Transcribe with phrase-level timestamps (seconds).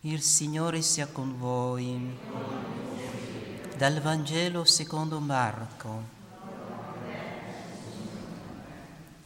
[0.00, 2.16] Il Signore sia con voi.
[3.76, 6.02] Dal Vangelo secondo Marco.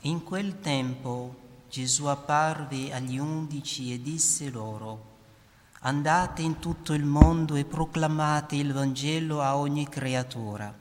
[0.00, 1.34] In quel tempo
[1.70, 5.14] Gesù apparve agli undici e disse loro,
[5.80, 10.74] Andate in tutto il mondo e proclamate il Vangelo a ogni creatura.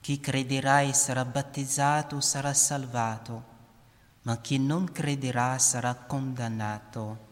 [0.00, 3.44] Chi crederà e sarà battezzato sarà salvato,
[4.22, 7.29] ma chi non crederà sarà condannato.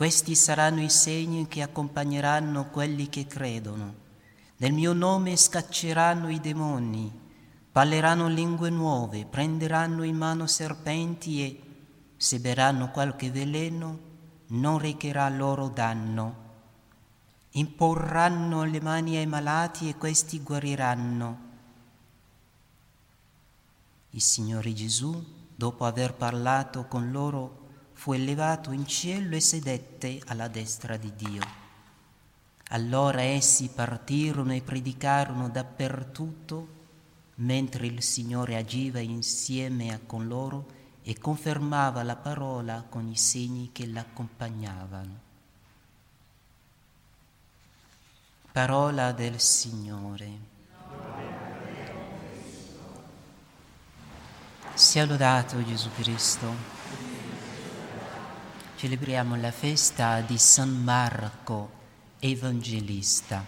[0.00, 3.94] Questi saranno i segni che accompagneranno quelli che credono.
[4.56, 7.12] Nel mio nome scacceranno i demoni,
[7.70, 11.60] parleranno lingue nuove, prenderanno in mano serpenti e,
[12.16, 13.98] se beranno qualche veleno,
[14.46, 16.34] non recherà loro danno.
[17.50, 21.38] Imporranno le mani ai malati e questi guariranno.
[24.12, 25.22] Il Signore Gesù,
[25.54, 27.59] dopo aver parlato con loro,
[28.00, 31.42] fu elevato in cielo e sedette alla destra di Dio.
[32.68, 36.68] Allora essi partirono e predicarono dappertutto,
[37.34, 40.66] mentre il Signore agiva insieme con loro
[41.02, 45.20] e confermava la parola con i segni che l'accompagnavano.
[48.50, 50.38] Parola del Signore.
[54.72, 56.79] Sia lodato Gesù Cristo
[58.80, 61.70] celebriamo la festa di San Marco,
[62.18, 63.44] Evangelista.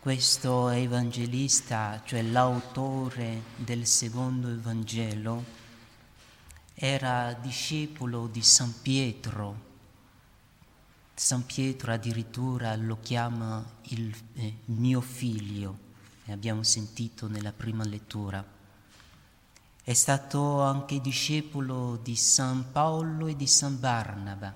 [0.00, 5.44] Questo Evangelista, cioè l'autore del secondo Evangelo,
[6.74, 9.56] era discepolo di San Pietro.
[11.14, 15.78] San Pietro addirittura lo chiama il eh, mio figlio,
[16.26, 18.53] abbiamo sentito nella prima lettura.
[19.86, 24.50] È stato anche discepolo di San Paolo e di San Barnaba,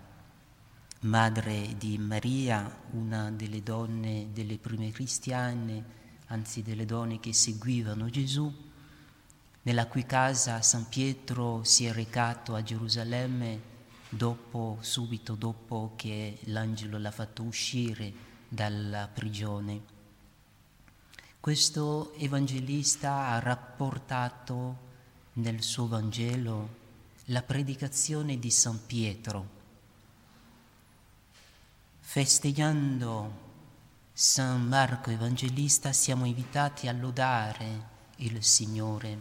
[1.00, 5.84] madre di Maria, una delle donne delle prime cristiane,
[6.28, 8.50] anzi delle donne che seguivano Gesù,
[9.64, 13.60] nella cui casa San Pietro si è recato a Gerusalemme
[14.08, 18.10] dopo, subito dopo che l'angelo l'ha fatto uscire
[18.48, 19.82] dalla prigione.
[21.38, 24.86] Questo evangelista ha rapportato
[25.38, 26.76] nel suo Vangelo
[27.26, 29.56] la predicazione di San Pietro.
[32.00, 33.46] Festeggiando
[34.12, 39.20] San Marco Evangelista siamo invitati a lodare il Signore,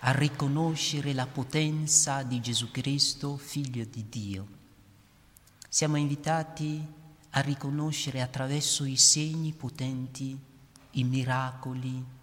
[0.00, 4.46] a riconoscere la potenza di Gesù Cristo, figlio di Dio.
[5.68, 6.82] Siamo invitati
[7.30, 10.38] a riconoscere attraverso i segni potenti,
[10.92, 12.18] i miracoli,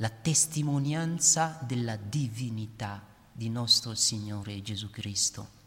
[0.00, 5.58] la testimonianza della divinità di nostro Signore Gesù Cristo.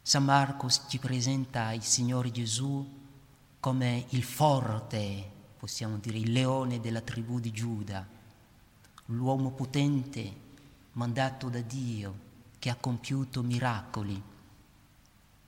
[0.00, 3.02] San Marco ci presenta il Signore Gesù
[3.60, 8.06] come il forte, possiamo dire il leone della tribù di Giuda,
[9.06, 10.36] l'uomo potente
[10.92, 12.18] mandato da Dio
[12.58, 14.22] che ha compiuto miracoli.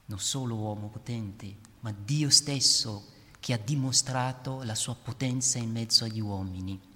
[0.05, 6.05] Non solo uomo potente, ma Dio stesso che ha dimostrato la sua potenza in mezzo
[6.05, 6.95] agli uomini.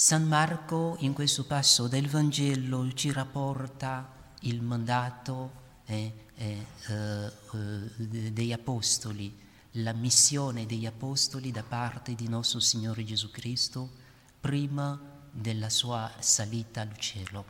[0.00, 4.08] San Marco in questo passo del Vangelo ci rapporta
[4.42, 5.50] il mandato
[5.86, 9.36] eh, eh, eh, degli Apostoli,
[9.72, 13.90] la missione degli Apostoli da parte di nostro Signore Gesù Cristo
[14.38, 14.96] prima
[15.32, 17.44] della sua salita al cielo.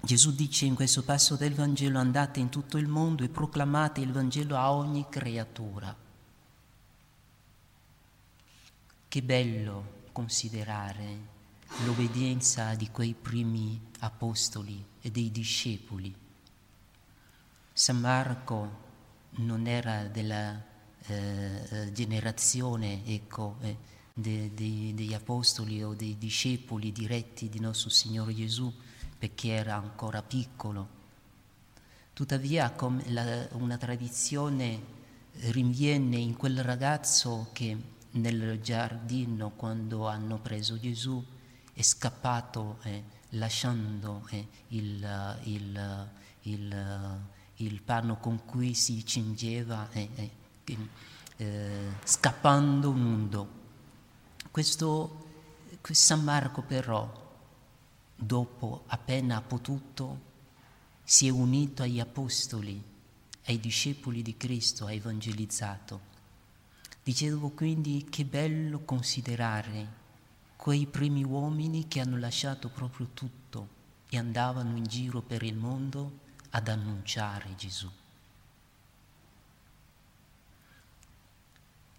[0.00, 4.12] Gesù dice in questo passo del Vangelo andate in tutto il mondo e proclamate il
[4.12, 5.94] Vangelo a ogni creatura.
[9.08, 11.32] Che bello considerare
[11.84, 16.14] l'obbedienza di quei primi apostoli e dei discepoli.
[17.72, 18.82] San Marco
[19.38, 20.54] non era della
[21.06, 23.76] eh, eh, generazione ecco, eh,
[24.14, 28.72] de, de, degli apostoli o dei discepoli diretti di nostro Signore Gesù
[29.18, 31.02] perché era ancora piccolo.
[32.12, 32.72] Tuttavia
[33.06, 34.92] la, una tradizione
[35.50, 37.76] rinviene in quel ragazzo che
[38.14, 41.22] nel giardino quando hanno preso Gesù
[41.72, 46.08] è scappato eh, lasciando eh, il, il,
[46.42, 47.20] il,
[47.56, 50.30] il, panno con cui si cingeva, eh,
[51.36, 53.62] eh, scappando nudo.
[54.50, 55.22] Questo
[55.82, 57.10] San Marco però,
[58.14, 60.32] dopo appena potuto,
[61.02, 62.80] si è unito agli apostoli,
[63.46, 66.12] ai discepoli di Cristo, ha evangelizzato
[67.04, 70.02] Dicevo quindi che bello considerare
[70.56, 73.68] quei primi uomini che hanno lasciato proprio tutto
[74.08, 76.20] e andavano in giro per il mondo
[76.50, 77.90] ad annunciare Gesù.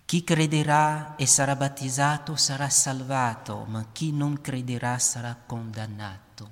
[0.05, 6.51] Chi crederà e sarà battezzato sarà salvato, ma chi non crederà sarà condannato.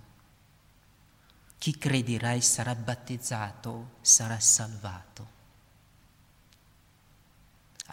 [1.58, 5.42] Chi crederà e sarà battezzato sarà salvato.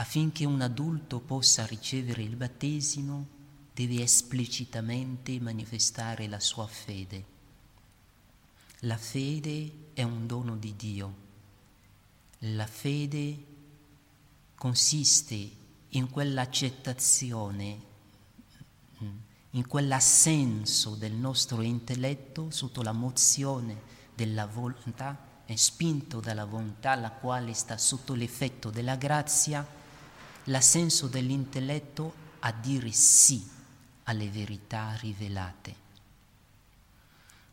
[0.00, 3.26] Affinché un adulto possa ricevere il battesimo,
[3.74, 7.24] deve esplicitamente manifestare la sua fede.
[8.80, 11.14] La fede è un dono di Dio.
[12.44, 13.44] La fede
[14.54, 15.50] consiste
[15.90, 17.80] in quell'accettazione,
[19.50, 23.82] in quell'assenso del nostro intelletto sotto la mozione
[24.14, 29.66] della volontà spinto dalla volontà la quale sta sotto l'effetto della grazia,
[30.50, 33.48] l'assenso dell'intelletto a dire sì
[34.04, 35.74] alle verità rivelate.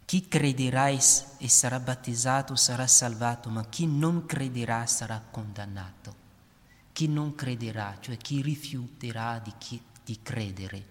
[0.05, 6.25] Chi crederà e sarà battezzato sarà salvato, ma chi non crederà sarà condannato
[6.97, 10.85] chi non crederà, cioè chi rifiuterà di, chi, di credere.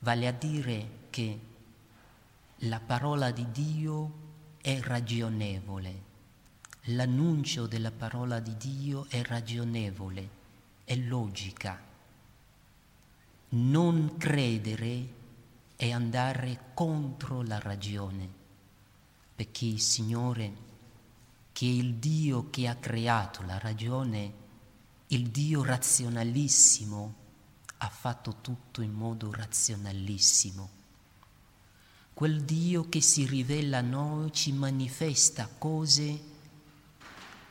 [0.00, 1.40] Vale a dire che
[2.62, 4.12] la parola di Dio
[4.60, 6.02] è ragionevole,
[6.86, 10.28] l'annuncio della parola di Dio è ragionevole,
[10.90, 11.80] è logica.
[13.50, 15.08] Non credere
[15.76, 18.28] è andare contro la ragione,
[19.36, 20.52] perché il Signore,
[21.52, 24.32] che è il Dio che ha creato la ragione,
[25.06, 27.14] il Dio razionalissimo
[27.76, 30.70] ha fatto tutto in modo razionalissimo.
[32.12, 36.20] Quel Dio che si rivela a noi ci manifesta cose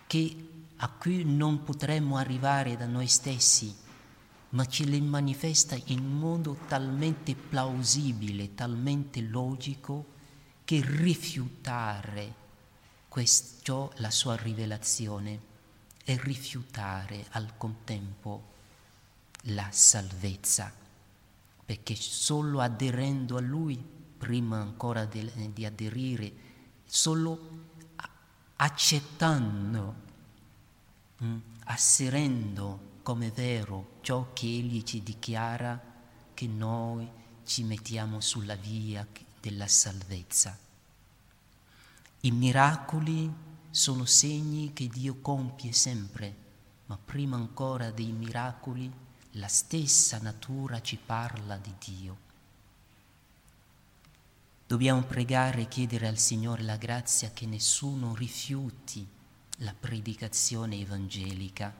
[0.08, 0.50] che,
[0.82, 3.76] a cui non potremmo arrivare da noi stessi,
[4.50, 10.18] ma ce le manifesta in modo talmente plausibile, talmente logico,
[10.64, 12.36] che rifiutare
[13.08, 15.48] questo, la sua rivelazione
[16.06, 18.54] e rifiutare al contempo
[19.44, 20.72] la salvezza,
[21.66, 23.78] perché solo aderendo a Lui,
[24.18, 26.32] prima ancora di, di aderire,
[26.86, 27.68] solo
[28.56, 30.08] accettando,
[31.24, 35.82] mm, asserendo come vero ciò che Egli ci dichiara,
[36.34, 37.10] che noi
[37.44, 39.06] ci mettiamo sulla via
[39.42, 40.58] della salvezza.
[42.22, 43.32] I miracoli
[43.72, 46.36] sono segni che Dio compie sempre,
[46.86, 48.92] ma prima ancora dei miracoli
[49.34, 52.18] la stessa natura ci parla di Dio.
[54.68, 59.08] Dobbiamo pregare e chiedere al Signore la grazia che nessuno rifiuti
[59.60, 61.74] la predicazione evangelica,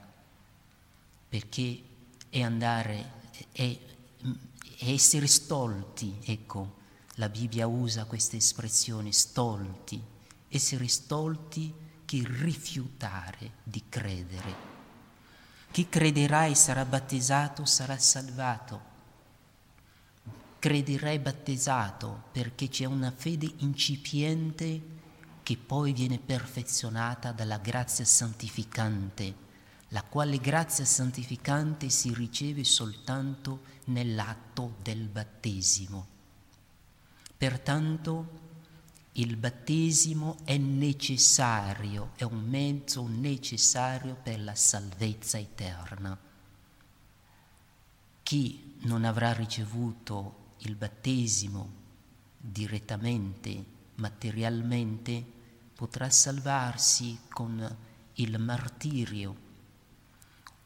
[1.28, 1.82] perché
[2.28, 3.12] è andare,
[3.52, 3.78] è,
[4.78, 6.78] è essere stolti, ecco,
[7.14, 10.02] la Bibbia usa queste espressioni, stolti,
[10.48, 11.72] essere stolti
[12.04, 14.68] che rifiutare di credere.
[15.70, 18.88] Chi crederà e sarà battezzato sarà salvato.
[20.58, 24.98] Crederai battezzato perché c'è una fede incipiente
[25.50, 29.34] che poi viene perfezionata dalla grazia santificante,
[29.88, 36.06] la quale grazia santificante si riceve soltanto nell'atto del battesimo.
[37.36, 38.28] Pertanto
[39.14, 46.16] il battesimo è necessario, è un mezzo necessario per la salvezza eterna.
[48.22, 51.72] Chi non avrà ricevuto il battesimo
[52.36, 53.64] direttamente,
[53.96, 55.38] materialmente,
[55.80, 57.76] potrà salvarsi con
[58.16, 59.34] il martirio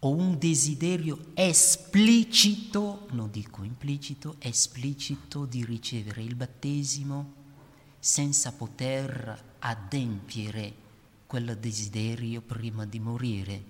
[0.01, 7.33] o un desiderio esplicito, non dico implicito, esplicito di ricevere il battesimo
[8.01, 10.75] senza poter adempiere
[11.29, 13.65] quel desiderio prima di morire.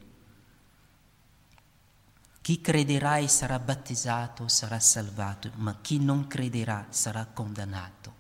[2.41, 8.14] Chi crederà e sarà battezzato sarà salvato, ma chi non crederà sarà condannato.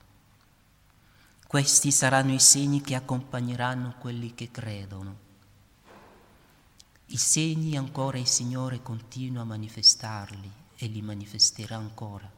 [1.46, 5.22] Questi saranno i segni che accompagneranno quelli che credono.
[7.06, 12.28] I segni ancora il Signore continua a manifestarli e li manifesterà ancora,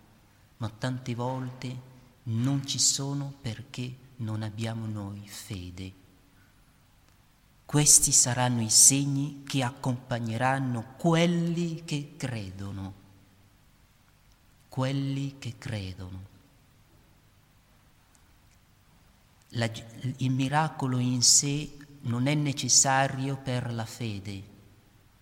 [0.59, 1.95] ma tante volte
[2.25, 5.93] non ci sono perché non abbiamo noi fede.
[7.65, 12.95] Questi saranno i segni che accompagneranno quelli che credono,
[14.69, 16.35] quelli che credono.
[19.51, 19.71] La,
[20.19, 24.43] il miracolo in sé non è necessario per la fede,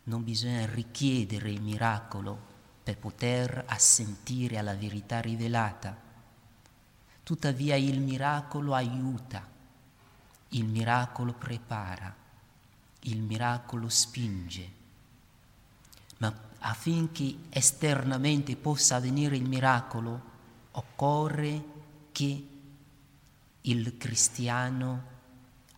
[0.05, 2.53] non bisogna richiedere il miracolo
[2.83, 6.05] per poter assentire alla verità rivelata
[7.25, 9.51] Tuttavia il miracolo aiuta.
[10.51, 12.15] il miracolo prepara,
[13.01, 14.71] il miracolo spinge,
[16.19, 20.23] ma affinché esternamente possa avvenire il miracolo
[20.73, 21.65] occorre
[22.13, 22.47] che
[23.67, 25.13] il cristiano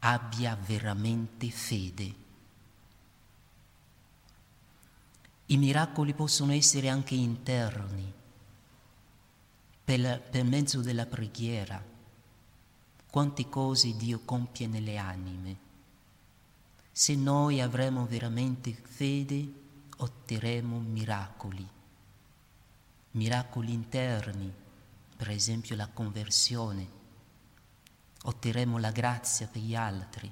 [0.00, 2.14] abbia veramente fede.
[5.46, 8.12] I miracoli possono essere anche interni,
[9.84, 11.80] per, per mezzo della preghiera.
[13.08, 15.56] Quante cose Dio compie nelle anime.
[16.90, 19.48] Se noi avremo veramente fede,
[19.98, 21.66] otterremo miracoli,
[23.12, 24.52] miracoli interni,
[25.16, 26.95] per esempio la conversione,
[28.26, 30.30] otterremo la grazia per gli altri.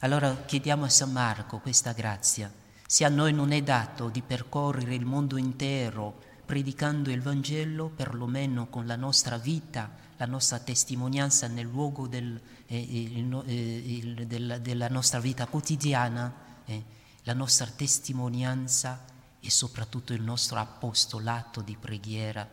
[0.00, 2.52] Allora chiediamo a San Marco questa grazia.
[2.86, 8.68] Se a noi non è dato di percorrere il mondo intero predicando il Vangelo, perlomeno
[8.68, 14.58] con la nostra vita, la nostra testimonianza nel luogo del, eh, il, eh, il, della,
[14.58, 16.32] della, nostra vita quotidiana,
[16.66, 16.84] eh,
[17.22, 19.04] la nostra testimonianza
[19.40, 22.46] e soprattutto il nostro apostolato di preghiera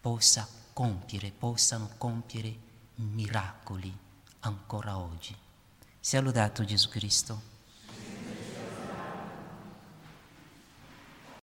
[0.00, 2.66] possa compiere, possano compiere
[2.98, 3.96] miracoli
[4.40, 5.34] ancora oggi.
[6.00, 7.56] Sia lodato Gesù Cristo.